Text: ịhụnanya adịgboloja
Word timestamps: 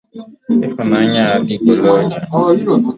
ịhụnanya 0.67 1.23
adịgboloja 1.35 2.19